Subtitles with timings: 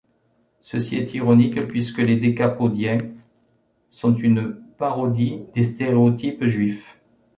[0.61, 3.07] Ceci est ironique puisque les Décapodiens
[3.91, 6.97] sont une parodie des stéréotypes juifs.